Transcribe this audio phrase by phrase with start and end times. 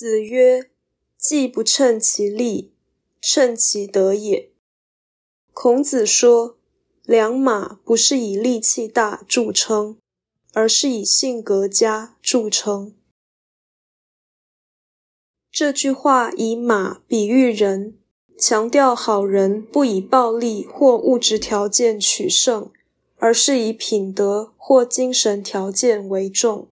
[0.00, 0.70] 子曰
[1.16, 2.72] 既不称其力
[3.20, 4.52] 称其德也
[5.52, 6.56] 孔子说
[7.02, 9.98] 良马不是以力气大著称
[10.52, 12.94] 而是以性格佳著称
[15.50, 17.98] 这句话以马比喻人
[18.38, 22.70] 强调好人不以暴力或物质条件取胜
[23.16, 26.68] 而是以品德或精神条件为重